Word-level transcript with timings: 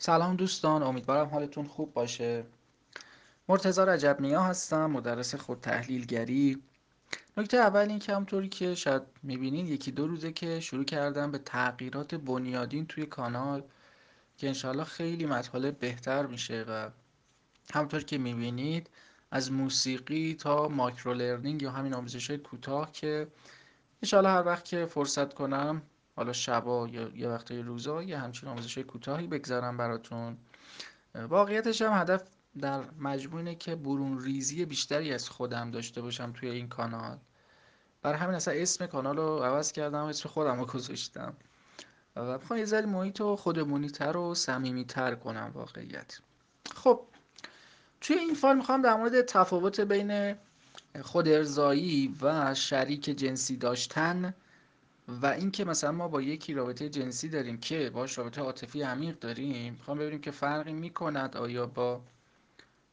سلام 0.00 0.36
دوستان 0.36 0.82
امیدوارم 0.82 1.28
حالتون 1.28 1.66
خوب 1.66 1.92
باشه. 1.92 2.44
مرتضی 3.48 3.80
رجب 3.80 4.16
نیا 4.20 4.42
هستم 4.42 4.90
مدرس 4.90 5.34
خود 5.34 5.60
تحلیلگری. 5.60 6.62
نکته 7.36 7.56
اول 7.56 7.88
این 7.88 7.98
که 7.98 8.14
همطوری 8.14 8.48
که 8.48 8.74
شاید 8.74 9.02
می‌بینین 9.22 9.66
یکی 9.66 9.90
دو 9.90 10.06
روزه 10.06 10.32
که 10.32 10.60
شروع 10.60 10.84
کردم 10.84 11.30
به 11.30 11.38
تغییرات 11.38 12.14
بنیادین 12.14 12.86
توی 12.86 13.06
کانال 13.06 13.62
که 14.36 14.46
انشالله 14.46 14.84
خیلی 14.84 15.26
مطالب 15.26 15.78
بهتر 15.78 16.26
میشه 16.26 16.64
و 16.68 16.90
همطور 17.74 18.02
که 18.02 18.18
می‌بینید 18.18 18.90
از 19.30 19.52
موسیقی 19.52 20.34
تا 20.34 20.68
ماکرو 20.68 21.14
لرنینگ 21.14 21.62
یا 21.62 21.70
همین 21.70 21.94
آموزش 21.94 22.30
کوتاه 22.30 22.92
که 22.92 23.28
انشالله 24.02 24.30
هر 24.30 24.42
وقت 24.46 24.64
که 24.64 24.86
فرصت 24.86 25.34
کنم 25.34 25.82
حالا 26.18 26.32
شبا 26.32 26.88
یا 26.88 27.08
یه 27.16 27.28
وقتای 27.28 27.62
روزا 27.62 28.02
یه 28.02 28.18
همچین 28.18 28.48
آموزش 28.48 28.78
کوتاهی 28.78 29.26
بگذارم 29.26 29.76
براتون. 29.76 30.36
واقعیتش 31.14 31.82
هم 31.82 32.00
هدف 32.00 32.22
در 32.60 32.84
مجموع 32.98 33.36
اینه 33.36 33.54
که 33.54 33.76
برون 33.76 34.20
ریزی 34.20 34.64
بیشتری 34.64 35.12
از 35.12 35.28
خودم 35.28 35.70
داشته 35.70 36.02
باشم 36.02 36.32
توی 36.32 36.48
این 36.48 36.68
کانال. 36.68 37.18
بر 38.02 38.14
همین 38.14 38.34
اصلا 38.34 38.54
اسم 38.54 38.86
کانال 38.86 39.16
رو 39.16 39.38
عوض 39.38 39.72
کردم 39.72 40.04
اسم 40.04 40.28
خودم 40.28 40.60
رو 40.60 40.66
گذاشتم. 40.66 41.34
و 42.16 42.38
بخوام 42.38 42.58
یه 42.58 42.64
ذره 42.64 42.86
محیط 42.86 43.22
خودمونی 43.22 43.88
تر 43.88 44.16
و 44.16 44.34
صمیمی 44.34 44.84
تر 44.84 45.14
کنم 45.14 45.50
واقعیت. 45.54 46.20
خب 46.74 47.00
توی 48.00 48.16
این 48.16 48.34
فایل 48.34 48.56
می‌خوام 48.56 48.82
در 48.82 48.94
مورد 48.94 49.22
تفاوت 49.22 49.80
بین 49.80 50.34
خود 51.02 51.28
ارزایی 51.28 52.16
و 52.22 52.54
شریک 52.54 53.04
جنسی 53.04 53.56
داشتن 53.56 54.34
و 55.08 55.26
اینکه 55.26 55.64
مثلا 55.64 55.92
ما 55.92 56.08
با 56.08 56.22
یکی 56.22 56.54
رابطه 56.54 56.88
جنسی 56.88 57.28
داریم 57.28 57.58
که 57.60 57.90
باش 57.90 58.18
رابطه 58.18 58.40
عاطفی 58.40 58.82
عمیق 58.82 59.18
داریم 59.18 59.72
می‌خوام 59.72 59.98
ببینیم 59.98 60.20
که 60.20 60.30
فرقی 60.30 60.72
می‌کند 60.72 61.36
آیا 61.36 61.66
با 61.66 62.00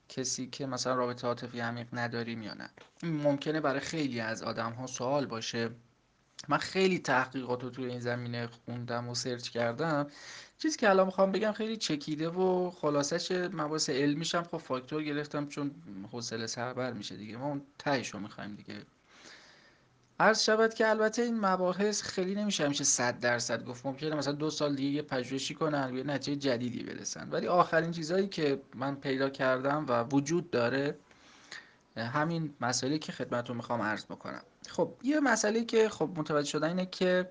کسی 0.09 0.47
که 0.47 0.65
مثلا 0.65 0.95
رابطه 0.95 1.27
عاطفی 1.27 1.59
عمیق 1.59 1.87
نداریم 1.93 2.43
یا 2.43 2.53
نه. 2.53 2.69
ممکنه 3.03 3.61
برای 3.61 3.79
خیلی 3.79 4.19
از 4.19 4.43
آدم 4.43 4.71
ها 4.71 4.87
سوال 4.87 5.25
باشه. 5.25 5.69
من 6.47 6.57
خیلی 6.57 6.99
تحقیقات 6.99 7.63
رو 7.63 7.69
توی 7.69 7.85
این 7.85 7.99
زمینه 7.99 8.47
خوندم 8.47 9.09
و 9.09 9.15
سرچ 9.15 9.49
کردم. 9.49 10.07
چیزی 10.57 10.77
که 10.77 10.89
الان 10.89 11.05
می‌خوام 11.05 11.31
بگم 11.31 11.51
خیلی 11.51 11.77
چکیده 11.77 12.29
و 12.29 12.71
خلاصش 12.71 13.31
مباحث 13.31 13.89
علمیشم 13.89 14.43
خب 14.43 14.57
فاکتور 14.57 15.03
گرفتم 15.03 15.47
چون 15.47 15.71
حوصله 16.11 16.47
سربر 16.47 16.93
میشه 16.93 17.15
دیگه. 17.17 17.37
ما 17.37 17.45
اون 17.45 17.61
تهش 17.79 18.09
رو 18.09 18.19
می‌خوایم 18.19 18.55
دیگه 18.55 18.75
عرض 20.19 20.43
شود 20.43 20.73
که 20.73 20.89
البته 20.89 21.21
این 21.21 21.39
مباحث 21.39 22.01
خیلی 22.01 22.35
نمیشه 22.35 22.65
همیشه 22.65 22.83
صد 22.83 23.19
درصد 23.19 23.65
گفت. 23.65 23.85
ممکنه 23.85 24.15
مثلا 24.15 24.33
دو 24.33 24.49
سال 24.49 24.75
دیگه 24.75 24.89
یه 24.89 25.01
پژوهشی 25.01 25.53
کنن 25.55 25.91
و 25.91 25.97
یه 25.97 26.03
نتیجه 26.03 26.49
جدیدی 26.49 26.83
برسن. 26.83 27.29
ولی 27.29 27.47
آخرین 27.47 27.91
چیزهایی 27.91 28.27
که 28.27 28.61
من 28.75 28.95
پیدا 28.95 29.29
کردم 29.29 29.85
و 29.89 30.03
وجود 30.03 30.49
داره 30.51 30.97
همین 31.97 32.53
مسئله 32.61 32.97
که 32.97 33.11
خدمتتون 33.11 33.57
می‌خوام 33.57 33.81
عرض 33.81 34.05
بکنم. 34.05 34.41
خب 34.69 34.93
یه 35.03 35.19
مسئله 35.19 35.65
که 35.65 35.89
خب 35.89 36.09
متوجه 36.15 36.49
شدن 36.49 36.67
اینه 36.67 36.85
که 36.85 37.29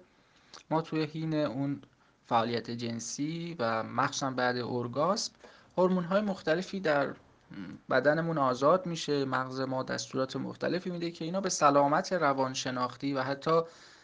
ما 0.70 0.82
توی 0.82 1.04
حین 1.04 1.34
اون 1.34 1.82
فعالیت 2.26 2.70
جنسی 2.70 3.56
و 3.58 3.82
مخصوصا 3.82 4.30
بعد 4.30 4.56
اورگاسم 4.56 5.32
هورمون 5.78 6.04
های 6.04 6.20
مختلفی 6.20 6.80
در 6.80 7.14
بدنمون 7.90 8.38
آزاد 8.38 8.86
میشه 8.86 9.24
مغز 9.24 9.60
ما 9.60 9.82
دستورات 9.82 10.36
مختلفی 10.36 10.90
میده 10.90 11.10
که 11.10 11.24
اینا 11.24 11.40
به 11.40 11.48
سلامت 11.48 12.12
روانشناختی 12.12 13.14
و 13.14 13.22
حتی 13.22 13.60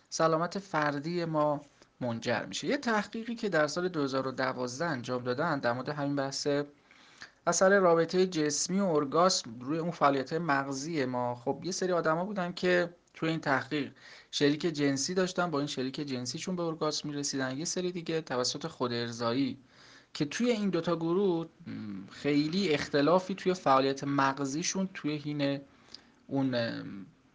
سلامت 0.09 0.59
فردی 0.59 1.25
ما 1.25 1.61
منجر 2.01 2.45
میشه. 2.45 2.67
یه 2.67 2.77
تحقیقی 2.77 3.35
که 3.35 3.49
در 3.49 3.67
سال 3.67 3.89
2012 3.89 4.85
انجام 4.85 5.25
دادن 5.25 5.59
در 5.59 5.73
مورد 5.73 5.89
همین 5.89 6.17
بحث 6.17 6.49
اثر 7.47 7.79
رابطه 7.79 8.27
جسمی 8.27 8.81
و 8.81 8.85
ارگاسم 8.85 9.61
روی 9.61 9.79
اون 9.79 9.91
فعالیت 9.91 10.33
مغزی 10.33 11.05
ما. 11.05 11.35
خب 11.35 11.61
یه 11.65 11.73
سری 11.73 11.93
آدما 11.93 12.25
بودن 12.25 12.53
که 12.53 12.95
توی 13.15 13.29
این 13.29 13.41
تحقیق 13.41 13.93
شریک 14.31 14.61
جنسی 14.61 15.15
داشتن 15.15 15.51
با 15.51 15.59
این 15.59 15.67
شریک 15.67 16.01
جنسیشون 16.01 16.57
به 16.57 16.63
ارگاسم 16.63 17.09
می‌رسیدن. 17.09 17.59
یه 17.59 17.65
سری 17.65 17.93
دیگه 17.93 18.21
توسط 18.21 18.67
خود 18.67 18.93
ارزایی 18.93 19.59
که 20.15 20.25
توی 20.25 20.51
این 20.51 20.71
دوتا 20.71 20.97
گروه 20.97 21.47
خیلی 22.11 22.69
اختلافی 22.69 23.35
توی 23.35 23.55
فعالیت 23.55 24.05
مغزیشون 24.05 24.89
توی 24.95 25.17
حین 25.17 25.61
اون 26.27 26.57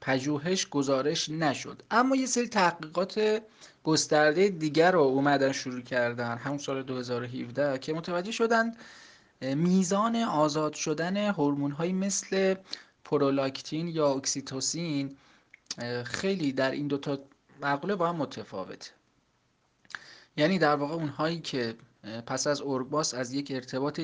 پژوهش 0.02 0.70
گزارش 0.70 1.30
نشد. 1.30 1.84
اما 1.92 2.16
یه 2.16 2.26
سری 2.26 2.48
تحقیقات 2.48 3.42
گسترده 3.84 4.50
دیگر 4.50 4.92
رو 4.92 5.00
اومدن 5.00 5.52
شروع 5.52 5.82
کردن 5.82 6.38
همون 6.38 6.58
سال 6.58 6.84
2017 6.84 7.80
که 7.80 7.94
متوجه 7.94 8.32
شدن 8.32 8.76
میزان 9.42 10.16
آزاد 10.16 10.74
شدن 10.74 11.18
هورمون‌هایی 11.18 11.94
مثل 11.94 12.56
پرولاکتین 13.04 13.88
یا 13.88 14.14
اکسیتوسین 14.14 15.16
خیلی 16.06 16.52
در 16.52 16.72
این 16.72 16.88
دوتا 16.88 17.20
مقوله 17.62 17.96
با 17.96 18.10
هم 18.10 18.16
متفاوته. 18.16 18.92
یعنی 20.38 20.60
در 20.60 20.76
واقع 20.76 20.94
اونهایی 20.94 21.40
که 21.40 21.76
پس 22.28 22.48
از 22.48 22.62
اورگاس 22.62 23.14
از 23.14 23.34
یک 23.34 23.52
ارتباط 23.52 24.00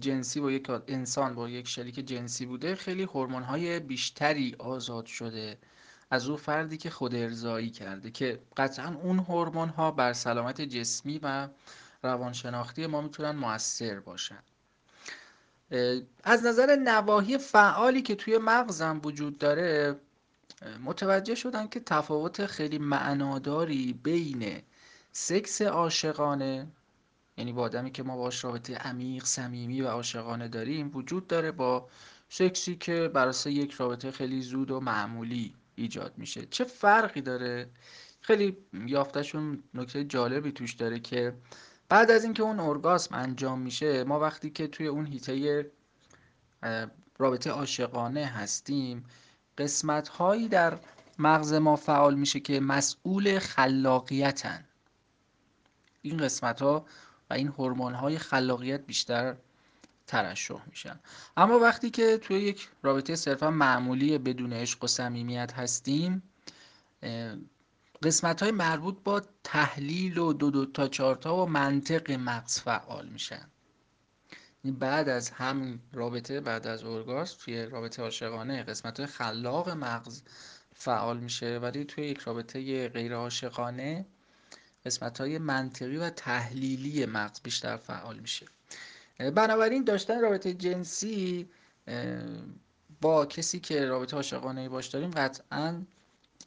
جنسی 0.00 0.40
با 0.40 0.50
یک 0.50 0.70
انسان 0.88 1.34
با 1.34 1.48
یک 1.48 1.68
شریک 1.68 1.94
جنسی 1.94 2.46
بوده 2.46 2.74
خیلی 2.74 3.02
هورمون 3.02 3.42
های 3.42 3.80
بیشتری 3.80 4.56
آزاد 4.58 5.06
شده 5.06 5.58
از 6.10 6.28
او 6.28 6.36
فردی 6.36 6.76
که 6.76 6.90
خود 6.90 7.14
ارزایی 7.14 7.70
کرده 7.70 8.10
که 8.10 8.40
قطعا 8.56 8.94
اون 9.02 9.18
هورمون 9.18 9.68
ها 9.68 9.90
بر 9.90 10.12
سلامت 10.12 10.60
جسمی 10.60 11.20
و 11.22 11.48
روانشناختی 12.02 12.86
ما 12.86 13.00
می‌تونن 13.00 13.30
موثر 13.30 14.00
باشن. 14.00 14.42
از 16.24 16.46
نظر 16.46 16.76
نواحی 16.76 17.38
فعالی 17.38 18.02
که 18.02 18.14
توی 18.14 18.38
مغزم 18.38 19.00
وجود 19.04 19.38
داره 19.38 20.00
متوجه 20.84 21.34
شدن 21.34 21.68
که 21.68 21.80
تفاوت 21.80 22.46
خیلی 22.46 22.78
معناداری 22.78 23.92
بین 23.92 24.62
سکس 25.12 25.62
عاشقانه 25.62 26.66
یعنی 27.38 27.52
با 27.52 27.62
آدمی 27.62 27.90
که 27.90 28.02
ما 28.02 28.16
باش 28.16 28.44
رابطه 28.44 28.74
عمیق 28.74 29.24
صمیمی 29.24 29.80
و 29.82 29.88
عاشقانه 29.88 30.48
داریم 30.48 30.90
وجود 30.94 31.26
داره 31.26 31.52
با 31.52 31.88
سکسی 32.28 32.76
که 32.76 33.08
بر 33.08 33.34
یک 33.46 33.72
رابطه 33.72 34.10
خیلی 34.10 34.42
زود 34.42 34.70
و 34.70 34.80
معمولی 34.80 35.54
ایجاد 35.74 36.12
میشه. 36.16 36.46
چه 36.46 36.64
فرقی 36.64 37.20
داره؟ 37.20 37.70
خیلی 38.20 38.56
یافتشون 38.72 39.62
نکته 39.74 40.04
جالبی 40.04 40.52
توش 40.52 40.74
داره 40.74 40.98
که 40.98 41.34
بعد 41.88 42.10
از 42.10 42.24
اینکه 42.24 42.42
اون 42.42 42.60
ارگاسم 42.60 43.14
انجام 43.14 43.60
میشه 43.60 44.04
ما 44.04 44.20
وقتی 44.20 44.50
که 44.50 44.66
توی 44.66 44.86
اون 44.86 45.06
هیته 45.06 45.66
رابطه 47.18 47.50
عاشقانه 47.50 48.26
هستیم 48.26 49.04
قسمت 49.58 50.08
هایی 50.08 50.48
در 50.48 50.78
مغز 51.18 51.52
ما 51.52 51.76
فعال 51.76 52.14
میشه 52.14 52.40
که 52.40 52.60
مسئول 52.60 53.38
خلاقیتن. 53.38 54.64
این 56.02 56.16
قسمت 56.16 56.62
ها 56.62 56.86
و 57.30 57.34
این 57.34 57.48
هورمون 57.48 57.94
های 57.94 58.18
خلاقیت 58.18 58.86
بیشتر 58.86 59.36
ترشح 60.06 60.62
میشن. 60.66 61.00
اما 61.36 61.58
وقتی 61.58 61.90
که 61.90 62.18
توی 62.18 62.36
یک 62.40 62.68
رابطه 62.82 63.16
صرفا 63.16 63.50
معمولی 63.50 64.18
بدون 64.18 64.52
عشق 64.52 64.84
و 64.84 64.86
صمیمیت 64.86 65.52
هستیم 65.52 66.22
قسمت 68.02 68.42
های 68.42 68.52
مربوط 68.52 68.96
با 69.04 69.22
تحلیل 69.44 70.18
و 70.18 70.32
دو 70.32 70.50
دو 70.50 70.66
تا 70.66 70.88
چارتا 70.88 71.36
و 71.36 71.46
منطق 71.46 72.12
مغز 72.12 72.60
فعال 72.60 73.08
میشن. 73.08 73.48
بعد 74.64 75.08
از 75.08 75.30
همین 75.30 75.80
رابطه 75.92 76.40
بعد 76.40 76.66
از 76.66 76.84
اورگاز 76.84 77.38
توی 77.38 77.66
رابطه 77.66 78.02
عاشقانه 78.02 78.62
قسمت 78.62 79.06
خلاق 79.06 79.70
مغز 79.70 80.22
فعال 80.74 81.18
میشه. 81.18 81.58
ولی 81.58 81.84
توی 81.84 82.04
یک 82.04 82.18
رابطه 82.18 82.88
غیر 82.88 83.14
عاشقانه 83.14 84.06
قسمت 84.88 85.20
های 85.20 85.38
منطقی 85.38 85.96
و 85.96 86.10
تحلیلی 86.10 87.06
مغز 87.06 87.40
بیشتر 87.42 87.76
فعال 87.76 88.18
میشه. 88.18 88.46
بنابراین 89.18 89.84
داشتن 89.84 90.20
رابطه 90.20 90.54
جنسی 90.54 91.48
با 93.00 93.26
کسی 93.26 93.60
که 93.60 93.86
رابطه 93.86 94.16
عاشقانه 94.16 94.68
باش 94.68 94.86
داریم 94.86 95.10
قطعا 95.10 95.82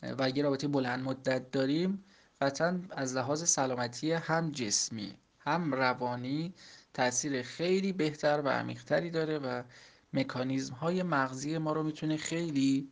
و 0.03 0.23
اگه 0.23 0.43
رابطه 0.43 0.67
بلند 0.67 1.03
مدت 1.03 1.51
داریم 1.51 2.03
قطعا 2.41 2.79
از 2.91 3.15
لحاظ 3.15 3.49
سلامتی 3.49 4.11
هم 4.11 4.51
جسمی 4.51 5.15
هم 5.39 5.73
روانی 5.73 6.53
تاثیر 6.93 7.41
خیلی 7.41 7.93
بهتر 7.93 8.41
و 8.45 8.49
عمیقتری 8.49 9.09
داره 9.09 9.39
و 9.39 9.63
مکانیزم 10.13 10.73
های 10.73 11.03
مغزی 11.03 11.57
ما 11.57 11.73
رو 11.73 11.83
می‌تونه 11.83 12.17
خیلی 12.17 12.89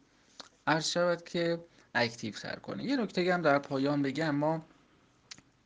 عرض 0.68 0.88
شود 0.88 1.24
که 1.24 1.60
اکتیو 1.96 2.34
تر 2.34 2.56
کنه. 2.56 2.84
یه 2.84 2.98
نکته 2.98 3.34
هم 3.34 3.42
در 3.42 3.60
پایان 3.60 4.02
بگم 4.02 4.36
ما 4.36 4.66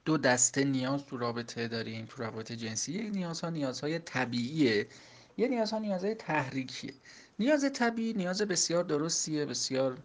دو 0.06 0.18
دسته 0.18 0.64
نیاز 0.64 1.06
تو 1.06 1.18
رابطه 1.18 1.68
داریم 1.68 2.06
تو 2.06 2.24
رابطه 2.24 2.56
جنسی. 2.56 2.92
یک 2.92 3.14
نیازها 3.14 3.50
نیازهای 3.50 4.00
طبیعیه. 4.00 4.88
یه 5.38 5.48
نیازها 5.48 5.80
نیازهای 5.80 6.16
تحریکیه. 6.16 6.94
نیاز 7.40 7.72
طبیعی 7.74 8.14
نیاز 8.14 8.42
بسیار 8.42 8.84
درستیه 8.84 9.46
بسیار 9.46 9.98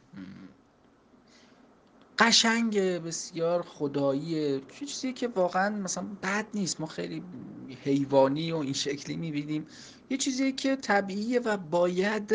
قشنگ 2.19 2.79
بسیار 2.81 3.63
خدایی 3.63 4.61
چیزی 4.87 5.13
که 5.13 5.29
واقعا 5.29 5.77
مثلا 5.77 6.07
بد 6.23 6.47
نیست. 6.55 6.81
ما 6.81 6.87
خیلی 6.87 7.23
حیوانی 7.85 8.53
و 8.53 8.57
این 8.57 8.73
شکلی 8.73 9.17
می‌بینیم. 9.17 9.67
یه 10.11 10.17
چیزی 10.17 10.53
که 10.53 10.77
طبیعیه 10.77 11.41
و 11.41 11.57
باید 11.57 12.35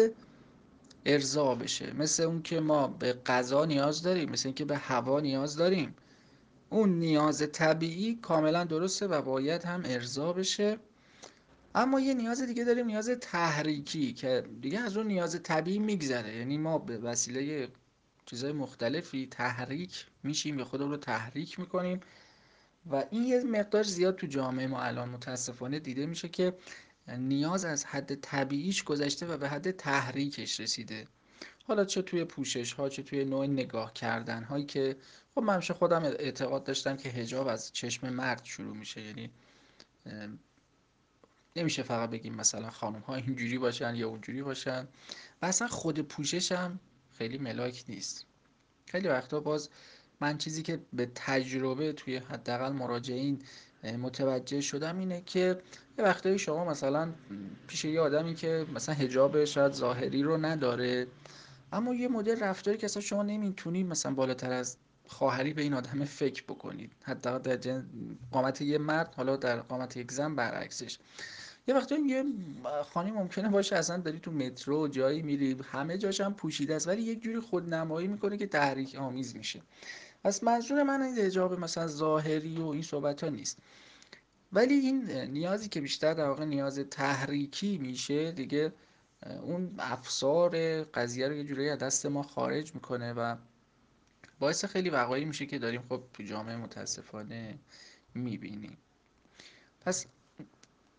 ارضا 1.05 1.55
بشه. 1.55 1.93
مثل 1.93 2.23
اون 2.23 2.41
که 2.41 2.59
ما 2.59 2.87
به 2.87 3.13
غذا 3.13 3.65
نیاز 3.65 4.01
داریم 4.01 4.29
مثل 4.29 4.47
اینکه 4.47 4.65
به 4.65 4.77
هوا 4.77 5.19
نیاز 5.19 5.55
داریم. 5.55 5.95
اون 6.73 6.89
نیاز 6.89 7.51
طبیعی 7.51 8.15
کاملا 8.15 8.63
درسته 8.63 9.07
و 9.07 9.21
باید 9.21 9.63
هم 9.63 9.81
ارضا 9.85 10.33
بشه. 10.33 10.77
اما 11.75 11.99
یه 11.99 12.13
نیاز 12.13 12.41
دیگه 12.41 12.63
داریم 12.63 12.85
نیاز 12.85 13.09
تحریکی 13.09 14.13
که 14.13 14.43
دیگه 14.61 14.79
از 14.79 14.97
اون 14.97 15.07
نیاز 15.07 15.43
طبیعی 15.43 15.79
میگذره. 15.79 16.35
یعنی 16.35 16.57
ما 16.57 16.77
به 16.77 16.97
وسیله 16.97 17.67
چیزهای 18.25 18.53
مختلفی 18.53 19.27
تحریک 19.31 20.05
میشیم 20.23 20.59
یا 20.59 20.65
خودمون 20.65 20.91
رو 20.91 20.97
تحریک 20.97 21.59
می‌کنیم 21.59 21.99
و 22.91 23.03
این 23.11 23.23
یه 23.23 23.43
مقدار 23.43 23.83
زیاد 23.83 24.15
تو 24.15 24.27
جامعه 24.27 24.67
ما 24.67 24.81
الان 24.81 25.09
متاسفانه 25.09 25.79
دیده 25.79 26.05
میشه 26.05 26.29
که 26.29 26.53
نیاز 27.17 27.65
از 27.65 27.85
حد 27.85 28.15
طبیعیش 28.15 28.83
گذشته 28.83 29.25
و 29.25 29.37
به 29.37 29.49
حد 29.49 29.71
تحریکش 29.71 30.59
رسیده. 30.59 31.07
حالا 31.67 31.85
چه 31.85 32.01
توی 32.01 32.25
پوشش 32.25 32.73
ها 32.73 32.89
چه 32.89 33.03
توی 33.03 33.25
نوع 33.25 33.45
نگاه 33.45 33.93
کردن 33.93 34.43
هایی 34.43 34.65
که 34.65 34.95
خب 35.35 35.41
من 35.41 35.59
خودم 35.59 36.03
اعتقاد 36.03 36.63
داشتم 36.63 36.97
که 36.97 37.09
هجاب 37.09 37.47
از 37.47 37.73
چشم 37.73 38.09
مرد 38.09 38.45
شروع 38.45 38.77
میشه. 38.77 39.01
یعنی 39.01 39.29
نمیشه 41.55 41.83
فقط 41.83 42.09
بگیم 42.09 42.35
مثلا 42.35 42.69
خانم 42.69 42.99
ها 42.99 43.15
اینجوری 43.15 43.57
باشن 43.57 43.95
یا 43.95 44.09
اونجوری 44.09 44.41
باشن. 44.43 44.87
و 45.41 45.45
اصلا 45.45 45.67
خود 45.67 45.99
پوشش 45.99 46.51
هم 46.51 46.79
خیلی 47.17 47.37
ملاک 47.37 47.83
نیست. 47.89 48.25
خیلی 48.85 49.07
وقتا 49.07 49.39
باز 49.39 49.69
من 50.19 50.37
چیزی 50.37 50.63
که 50.63 50.79
به 50.93 51.11
تجربه 51.15 51.93
توی 51.93 52.17
حداقل 52.17 52.71
مراجعین 52.71 53.41
متوجه 53.83 54.61
شدم 54.61 54.99
اینه 54.99 55.21
که 55.21 55.61
یه 55.97 56.05
وقتایی 56.05 56.39
شما 56.39 56.65
مثلا 56.65 57.13
پیش 57.67 57.85
یه 57.85 58.01
آدمی 58.01 58.35
که 58.35 58.65
مثلا 58.73 58.95
هجاب 58.95 59.45
شاید 59.45 59.71
ظاهری 59.71 60.23
رو 60.23 60.37
نداره 60.37 61.07
اما 61.73 61.93
یه 61.93 62.07
مدل 62.07 62.39
رفتاری 62.39 62.77
که 62.77 62.85
اصلا 62.85 63.01
شما 63.01 63.23
نمی‌تونید 63.23 63.87
مثلا 63.87 64.13
بالاتر 64.13 64.51
از 64.51 64.77
خواهری 65.07 65.53
به 65.53 65.61
این 65.61 65.73
آدم 65.73 66.05
فکر 66.05 66.43
بکنید. 66.43 66.91
حداقل 67.03 67.39
در 67.39 67.55
جن... 67.55 67.85
قامت 68.31 68.61
یه 68.61 68.77
مرد 68.77 69.13
حالا 69.15 69.35
در 69.35 69.59
قامت 69.59 69.97
یک 69.97 70.11
زن 70.11 70.35
برعکسش. 70.35 70.97
یه 71.67 71.75
وقتی 71.75 71.95
یه 71.95 72.23
خانی 72.93 73.11
ممکنه 73.11 73.49
باشه 73.49 73.75
اصلا 73.75 73.97
داری 73.97 74.19
تو 74.19 74.31
مترو 74.31 74.87
جایی 74.87 75.21
میری 75.21 75.57
همه 75.71 75.97
جاش 75.97 76.21
هم 76.21 76.33
پوشیده 76.33 76.75
است 76.75 76.87
ولی 76.87 77.01
یک 77.01 77.21
جوری 77.21 77.39
خودنمایی 77.39 78.07
می‌کنه 78.07 78.37
که 78.37 78.47
تحریک 78.47 78.95
آمیز 78.95 79.35
میشه. 79.35 79.61
پس 80.23 80.43
منظور 80.43 80.83
من 80.83 81.01
این 81.01 81.17
حجاب 81.17 81.59
مثلا 81.59 81.87
ظاهری 81.87 82.57
و 82.57 82.65
این 82.65 82.81
صحبت 82.81 83.23
ها 83.23 83.29
نیست. 83.29 83.57
ولی 84.53 84.73
این 84.73 85.11
نیازی 85.11 85.69
که 85.69 85.81
بیشتر 85.81 86.13
در 86.13 86.27
واقع 86.27 86.45
نیاز 86.45 86.79
تحریکی 86.79 87.77
میشه 87.77 88.31
دیگه 88.31 88.73
اون 89.41 89.75
افسار 89.79 90.83
قضیه 90.83 91.27
رو 91.27 91.35
یه 91.35 91.43
جوری 91.43 91.69
از 91.69 91.79
دست 91.79 92.05
ما 92.05 92.23
خارج 92.23 92.75
می‌کنه 92.75 93.13
و 93.13 93.35
باعث 94.39 94.65
خیلی 94.65 94.89
وقایعی 94.89 95.25
میشه 95.25 95.45
که 95.45 95.59
داریم 95.59 95.81
خب 95.89 96.03
تو 96.13 96.23
جامعه 96.23 96.55
متاسفانه 96.55 97.59
می‌بینیم. 98.15 98.77
پس 99.81 100.05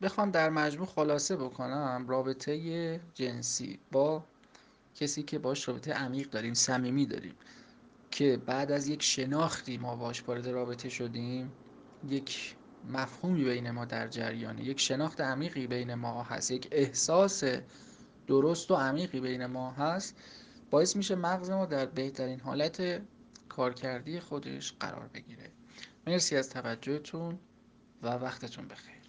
بخوام 0.03 0.31
در 0.31 0.51
مجموع 0.51 0.87
خلاصه 0.87 1.37
بکنم 1.37 2.05
رابطه 2.09 3.01
جنسی 3.15 3.79
با 3.93 4.25
کسی 4.95 5.23
که 5.23 5.39
باش 5.39 5.69
رابطه 5.69 5.93
عمیق 5.93 6.31
داریم 6.31 6.55
صمیمی 6.55 7.07
داریم 7.07 7.35
که 8.11 8.37
بعد 8.47 8.73
از 8.73 8.89
یک 8.89 9.03
شناختی 9.03 9.79
ما 9.79 9.97
باش 9.97 10.29
وارد 10.29 10.49
رابطه 10.49 10.89
شدیم 10.89 11.53
یک 12.09 12.57
مفهومی 12.89 13.45
بین 13.45 13.71
ما 13.71 13.85
در 13.85 14.09
جریانه 14.09 14.65
یک 14.65 14.81
شناخت 14.81 15.21
عمیقی 15.21 15.67
بین 15.67 15.95
ما 15.95 16.23
هست 16.23 16.51
یک 16.51 16.69
احساس 16.73 17.45
درست 18.27 18.71
و 18.71 18.75
عمیقی 18.75 19.21
بین 19.21 19.47
ما 19.47 19.71
هست 19.71 20.17
باعث 20.71 20.97
میشه 20.97 21.15
مغز 21.15 21.51
ما 21.51 21.67
در 21.67 21.87
بهترین 21.87 22.41
حالت 22.41 23.03
کارکردی 23.49 24.21
خودش 24.21 24.73
قرار 24.81 25.09
بگیره. 25.15 25.51
مرسی 26.07 26.37
از 26.37 26.51
توجهتون 26.51 27.39
و 28.03 28.09
وقتتون 28.09 28.69
بخیر. 28.69 29.04